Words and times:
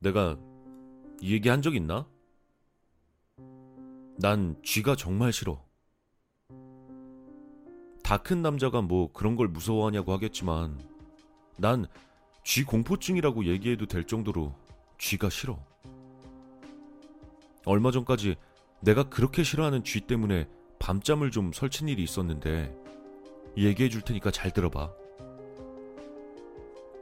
내가 0.00 0.36
이 1.20 1.32
얘기 1.32 1.48
한 1.48 1.60
적 1.62 1.74
있나? 1.74 2.06
난 4.18 4.56
쥐가 4.62 4.96
정말 4.96 5.32
싫어. 5.32 5.64
다 8.02 8.18
큰 8.18 8.40
남자가 8.40 8.80
뭐 8.80 9.12
그런 9.12 9.36
걸 9.36 9.48
무서워하냐고 9.48 10.12
하겠지만 10.12 10.78
난 11.58 11.86
쥐 12.44 12.64
공포증이라고 12.64 13.44
얘기해도 13.44 13.84
될 13.84 14.04
정도로 14.04 14.54
쥐가 14.96 15.28
싫어. 15.28 15.58
얼마 17.66 17.90
전까지 17.90 18.36
내가 18.80 19.02
그렇게 19.10 19.42
싫어하는 19.42 19.84
쥐 19.84 20.00
때문에 20.00 20.48
밤잠을 20.78 21.30
좀 21.30 21.52
설친 21.52 21.88
일이 21.88 22.02
있었는데 22.02 22.74
얘기해 23.58 23.90
줄 23.90 24.00
테니까 24.00 24.30
잘 24.30 24.50
들어봐. 24.50 24.90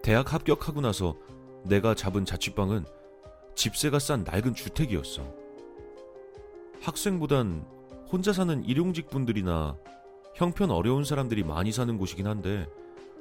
대학 0.02 0.32
합격하고 0.34 0.80
나서 0.80 1.16
내가 1.68 1.94
잡은 1.94 2.24
자취방은 2.24 2.84
집세가 3.54 3.98
싼 3.98 4.24
낡은 4.24 4.54
주택이었어. 4.54 5.22
학생보단 6.80 7.66
혼자 8.10 8.32
사는 8.32 8.64
일용직 8.64 9.10
분들이나 9.10 9.76
형편 10.34 10.70
어려운 10.70 11.04
사람들이 11.04 11.42
많이 11.42 11.72
사는 11.72 11.96
곳이긴 11.96 12.26
한데 12.26 12.66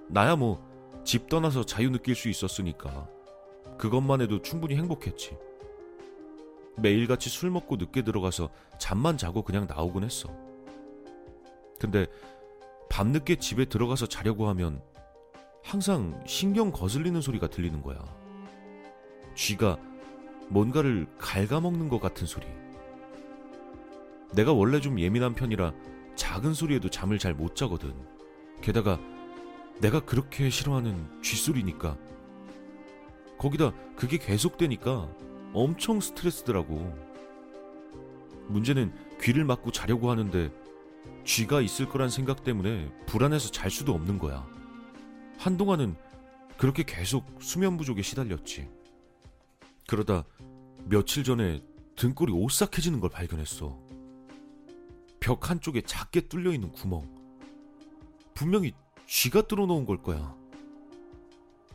나야 0.10 0.36
뭐 0.36 0.76
집 1.06 1.30
떠나서 1.30 1.64
자유 1.64 1.92
느낄 1.92 2.16
수 2.16 2.30
있었으니까 2.30 3.08
그것만 3.78 4.22
해도 4.22 4.42
충분히 4.42 4.76
행복했지. 4.76 5.38
매일같이 6.78 7.30
술 7.30 7.52
먹고 7.52 7.78
늦게 7.78 8.02
들어가서 8.02 8.50
잠만 8.80 9.16
자고 9.16 9.44
그냥 9.44 9.68
나오곤 9.68 10.04
했어. 10.04 10.36
근데 11.80 12.08
밤늦게 12.90 13.36
집에 13.36 13.66
들어가서 13.66 14.08
자려고 14.08 14.48
하면 14.50 14.82
항상 15.64 16.22
신경 16.26 16.72
거슬리는 16.72 17.22
소리가 17.22 17.48
들리는 17.48 17.82
거야. 17.84 18.04
쥐가 19.36 19.78
뭔가를 20.50 21.08
갉아먹는 21.18 21.90
것 21.90 22.00
같은 22.00 22.26
소리. 22.26 22.46
내가 24.34 24.54
원래 24.54 24.80
좀 24.82 25.00
예민한 25.00 25.34
편이라 25.36 25.74
작은 26.16 26.54
소리에도 26.54 26.90
잠을 26.90 27.20
잘 27.20 27.34
못 27.34 27.56
자거든. 27.56 27.94
게다가 28.62 29.00
내가 29.80 30.00
그렇게 30.00 30.50
싫어하는 30.50 31.22
쥐소리니까. 31.22 31.98
거기다 33.38 33.74
그게 33.96 34.18
계속되니까 34.18 35.10
엄청 35.54 36.00
스트레스더라고. 36.00 36.94
문제는 38.48 38.94
귀를 39.22 39.44
막고 39.44 39.72
자려고 39.72 40.10
하는데 40.10 40.52
쥐가 41.26 41.62
있을 41.62 41.90
거란 41.90 42.10
생각 42.10 42.44
때문에 42.44 42.90
불안해서 43.08 43.52
잘 43.52 43.72
수도 43.72 43.94
없는 43.94 44.20
거야. 44.20 44.48
한동안은 45.38 45.96
그렇게 46.58 46.84
계속 46.84 47.26
수면 47.40 47.78
부족에 47.78 48.02
시달렸지. 48.02 48.70
그러다 49.88 50.26
며칠 50.86 51.24
전에 51.24 51.64
등골이 51.96 52.34
오싹해지는 52.34 53.00
걸 53.00 53.10
발견했어. 53.10 53.80
벽 55.20 55.50
한쪽에 55.50 55.82
작게 55.82 56.28
뚫려 56.28 56.54
있는 56.54 56.72
구멍. 56.72 57.10
분명히 58.34 58.74
쥐가 59.08 59.44
뚫어놓은 59.44 59.86
걸 59.86 60.02
거야. 60.02 60.36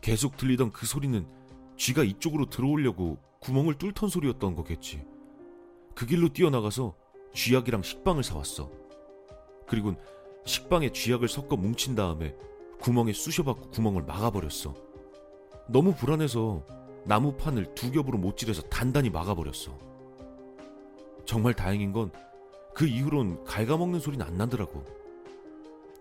계속 0.01 0.37
들리던 0.37 0.73
그 0.73 0.87
소리는 0.87 1.27
쥐가 1.77 2.05
이쪽으로 2.05 2.51
들어오려고 2.51 3.19
구멍을 3.41 3.79
뚫던 3.79 4.09
소리였던 4.09 4.55
거겠지. 4.55 5.05
그 5.95 6.07
길로 6.07 6.29
뛰어나가서 6.29 6.95
쥐약이랑 7.35 7.83
식빵을 7.83 8.23
사왔어. 8.23 8.71
그리고 9.67 9.95
식빵에 10.45 10.93
쥐약을 10.93 11.29
섞어 11.29 11.57
뭉친 11.57 11.95
다음에 11.95 12.35
구멍에 12.81 13.13
쑤셔박고 13.13 13.71
구멍을 13.71 14.03
막아버렸어. 14.03 14.75
너무 15.69 15.95
불안해서 15.95 16.65
나무판을 17.05 17.75
두 17.75 17.91
겹으로 17.91 18.19
못질해서 18.19 18.63
단단히 18.63 19.11
막아버렸어. 19.11 19.77
정말 21.25 21.55
다행인 21.55 21.93
건 21.93 22.11
그 22.75 22.87
이후론 22.87 23.45
갉아먹는 23.45 24.01
소리는 24.01 24.25
안 24.25 24.37
나더라고. 24.37 24.85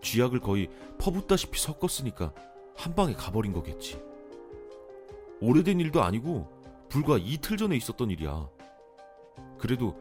쥐약을 0.01 0.39
거의 0.39 0.69
퍼붓다시피 0.97 1.59
섞었으니까 1.59 2.33
한 2.75 2.95
방에 2.95 3.13
가버린 3.13 3.51
거겠지. 3.51 4.01
오래된 5.41 5.79
일도 5.79 6.01
아니고 6.01 6.47
불과 6.87 7.17
이틀 7.17 7.57
전에 7.57 7.75
있었던 7.75 8.09
일이야. 8.11 8.49
그래도 9.57 9.97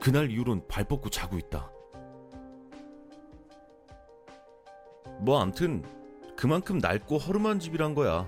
그날 0.00 0.30
이후론 0.30 0.66
발 0.66 0.84
뻗고 0.84 1.10
자고 1.10 1.36
있다. 1.36 1.70
뭐 5.20 5.40
암튼 5.40 5.84
그만큼 6.36 6.78
낡고 6.78 7.18
허름한 7.18 7.60
집이란 7.60 7.94
거야. 7.94 8.26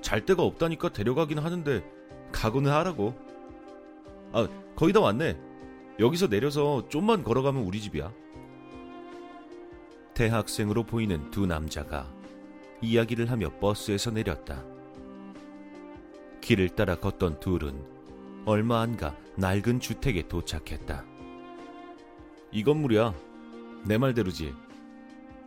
잘 0.00 0.24
데가 0.24 0.42
없다니까 0.42 0.92
데려가긴 0.92 1.38
하는데 1.38 1.84
각오는 2.32 2.70
하라고. 2.70 3.14
아, 4.32 4.48
거의 4.76 4.92
다 4.92 5.00
왔네. 5.00 5.38
여기서 5.98 6.28
내려서 6.28 6.88
좀만 6.88 7.22
걸어가면 7.24 7.62
우리 7.62 7.80
집이야. 7.80 8.12
대학생으로 10.14 10.84
보이는 10.84 11.30
두 11.30 11.46
남자가 11.46 12.10
이야기를 12.80 13.30
하며 13.30 13.50
버스에서 13.58 14.10
내렸다. 14.10 14.62
길을 16.40 16.70
따라 16.70 16.96
걷던 16.96 17.40
둘은 17.40 17.84
얼마 18.46 18.80
안 18.80 18.96
가 18.96 19.16
낡은 19.36 19.80
주택에 19.80 20.28
도착했다. 20.28 21.04
이 22.52 22.62
건물이야. 22.64 23.14
내 23.84 23.98
말대로지. 23.98 24.54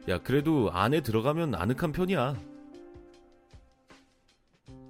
야, 0.10 0.20
그래도 0.20 0.70
안에 0.72 1.02
들어가면 1.02 1.56
아늑한 1.56 1.92
편이야. 1.92 2.36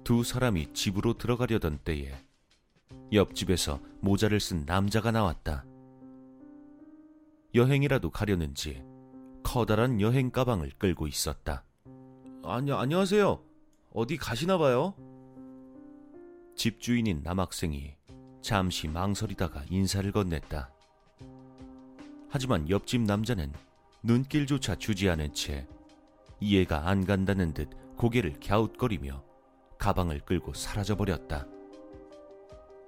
두 0.04 0.24
사람이 0.24 0.72
집으로 0.72 1.14
들어가려던 1.14 1.78
때에 1.84 2.12
옆집에서 3.12 3.80
모자를 4.00 4.40
쓴 4.40 4.64
남자가 4.66 5.10
나왔다. 5.10 5.64
여행이라도 7.54 8.10
가려는지 8.10 8.82
커다란 9.42 10.00
여행 10.00 10.30
가방을 10.30 10.72
끌고 10.78 11.06
있었다. 11.06 11.64
아니, 12.44 12.72
안녕하세요. 12.72 13.42
어디 13.92 14.16
가시나 14.16 14.58
봐요? 14.58 14.94
집주인인 16.54 17.22
남학생이 17.22 17.94
잠시 18.42 18.88
망설이다가 18.88 19.64
인사를 19.68 20.10
건넸다. 20.12 20.68
하지만 22.28 22.68
옆집 22.70 23.02
남자는 23.02 23.52
눈길조차 24.02 24.76
주지 24.76 25.10
않은 25.10 25.34
채 25.34 25.66
이해가 26.40 26.88
안 26.88 27.04
간다는 27.04 27.52
듯 27.52 27.68
고개를 27.96 28.38
갸웃거리며 28.40 29.29
가방을 29.80 30.20
끌고 30.20 30.52
사라져버렸다. 30.52 31.46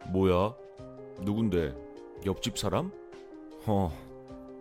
뭐야? 0.09 0.55
누군데? 1.21 1.75
옆집 2.27 2.59
사람? 2.59 2.93
어, 3.67 3.91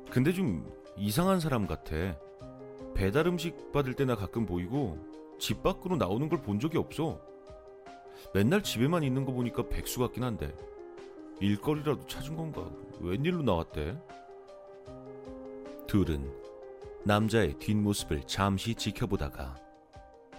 근데 0.10 0.32
좀 0.32 0.66
이상한 0.96 1.40
사람 1.40 1.68
같아. 1.68 1.94
배달 2.96 3.28
음식 3.28 3.72
받을 3.74 3.94
때나 3.94 4.16
가끔 4.16 4.46
보이고 4.46 4.98
집 5.40 5.62
밖으로 5.62 5.98
나오는 5.98 6.28
걸 6.30 6.42
본 6.42 6.60
적이 6.60 6.78
없어. 6.78 7.20
맨날 8.34 8.64
집에만 8.64 9.04
있는 9.04 9.26
거 9.26 9.32
보니까 9.34 9.68
백수 9.68 10.00
같긴 10.00 10.24
한데 10.24 10.56
일거리라도 11.42 12.06
찾은 12.08 12.36
건가? 12.38 12.70
웬일로 13.00 13.44
나왔대? 13.44 13.98
둘은 15.88 16.32
남자의 17.04 17.56
뒷모습을 17.60 18.22
잠시 18.28 18.74
지켜보다가 18.76 19.56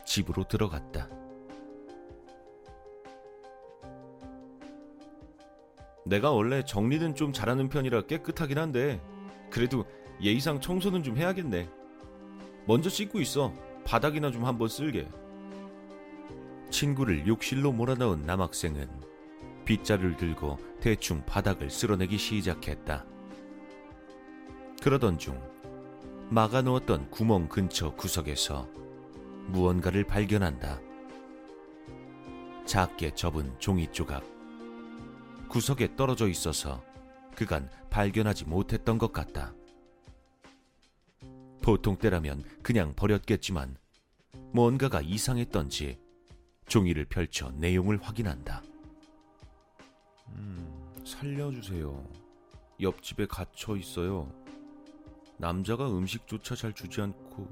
집으로 0.07 0.45
들어갔다. 0.45 1.22
내가 6.05 6.33
원래 6.33 6.65
정리는 6.65 7.15
좀 7.15 7.33
잘하는 7.33 7.69
편이라 7.69 8.03
깨끗하긴 8.03 8.59
한데 8.59 9.01
그래도 9.51 9.85
예의상 10.21 10.61
청소는 10.61 11.03
좀 11.03 11.17
해야겠네. 11.17 11.69
먼저 12.67 12.89
씻고 12.89 13.21
있어. 13.21 13.53
바닥이나 13.85 14.31
좀 14.31 14.45
한번 14.45 14.69
쓸게. 14.69 15.09
친구를 16.71 17.27
욕실로 17.27 17.73
몰아넣은 17.73 18.23
남학생은 18.23 18.89
빗자루를 19.65 20.17
들고 20.17 20.59
대충 20.81 21.25
바닥을 21.25 21.71
쓸어내기 21.71 22.19
시작했다. 22.19 23.05
그러던 24.83 25.19
중 25.19 25.41
막아놓았던 26.31 27.11
구멍 27.11 27.49
근처 27.49 27.95
구석에서 27.95 28.69
무언가를 29.49 30.05
발견한다. 30.05 30.81
작게 32.65 33.15
접은 33.15 33.55
종이 33.59 33.87
조각. 33.93 34.25
구석에 35.53 35.97
떨어져 35.97 36.29
있어서 36.29 36.83
그간 37.37 37.69
발견하지 37.91 38.47
못했던 38.47 38.97
것 38.97 39.13
같다. 39.13 39.53
보통 41.61 41.99
때라면 41.99 42.43
그냥 42.63 42.95
버렸겠지만 42.97 43.77
뭔가가 44.55 45.03
이상했던지 45.03 46.01
종이를 46.69 47.05
펼쳐 47.05 47.51
내용을 47.51 48.01
확인한다. 48.01 48.63
음, 50.29 50.91
살려주세요. 51.05 52.03
옆집에 52.81 53.27
갇혀 53.27 53.77
있어요. 53.77 54.33
남자가 55.37 55.87
음식조차 55.87 56.55
잘 56.55 56.73
주지 56.73 57.03
않고 57.03 57.47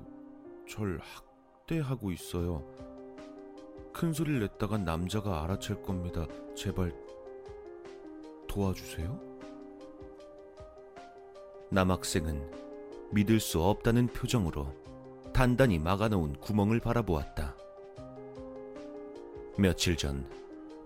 절 0.66 0.98
학대하고 1.02 2.12
있어요. 2.12 2.64
큰 3.92 4.14
소리를 4.14 4.40
냈다가 4.40 4.78
남자가 4.78 5.42
알아챌 5.44 5.82
겁니다. 5.82 6.26
제발 6.56 6.94
도와주세요. 8.50 9.16
남학생은 11.70 12.50
믿을 13.12 13.38
수 13.38 13.62
없다는 13.62 14.08
표정으로 14.08 14.74
단단히 15.32 15.78
막아놓은 15.78 16.40
구멍을 16.40 16.80
바라보았다. 16.80 17.54
며칠 19.56 19.96
전 19.96 20.28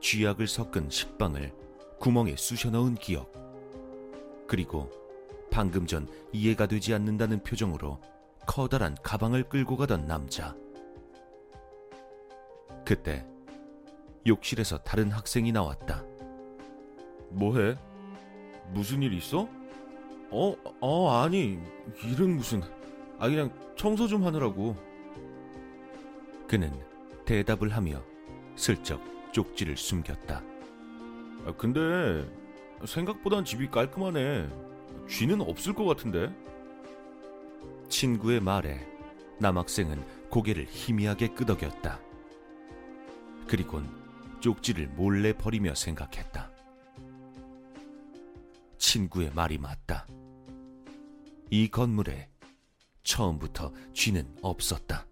쥐약을 0.03 0.47
섞은 0.47 0.91
식빵을 0.91 1.55
구멍에 1.99 2.37
쑤셔 2.37 2.69
넣은 2.69 2.97
기억. 2.97 3.33
그리고 4.47 4.91
방금 5.51 5.87
전 5.87 6.07
이해가 6.33 6.67
되지 6.67 6.93
않는다는 6.93 7.43
표정으로 7.43 7.99
커다란 8.47 8.95
가방을 9.03 9.49
끌고 9.49 9.79
가던 9.79 10.07
남자. 10.07 10.55
그때 12.85 13.27
욕실에서 14.27 14.77
다른 14.79 15.11
학생이 15.11 15.51
나왔다. 15.51 16.14
뭐해? 17.35 17.77
무슨 18.73 19.03
일 19.03 19.13
있어? 19.15 19.49
어, 20.31 20.57
어, 20.81 21.11
아니, 21.23 21.59
일은 22.03 22.37
무슨. 22.37 22.63
아, 23.19 23.29
그냥 23.29 23.51
청소 23.77 24.07
좀 24.07 24.25
하느라고. 24.25 24.77
그는 26.49 26.73
대답을 27.25 27.71
하며 27.71 28.03
슬쩍 28.57 29.01
쪽지를 29.33 29.77
숨겼다. 29.77 30.43
아, 31.47 31.53
근데 31.57 32.27
생각보단 32.85 33.45
집이 33.45 33.69
깔끔하네. 33.69 34.49
쥐는 35.09 35.41
없을 35.41 35.75
것 35.75 35.85
같은데. 35.85 36.33
친구의 37.89 38.41
말에 38.41 38.87
남학생은 39.39 40.03
고개를 40.31 40.67
희미하게 40.69 41.29
끄덕였다. 41.29 42.01
그리곤 43.47 43.89
쪽지를 44.41 44.89
몰래 44.89 45.33
버리며 45.33 45.75
생각했다. 45.75 46.44
친구의 48.95 49.33
말이 49.35 49.59
맞다. 49.59 50.07
이 51.51 51.67
건물에 51.69 52.29
처음부터 53.03 53.73
쥐는 53.93 54.37
없었다. 54.41 55.05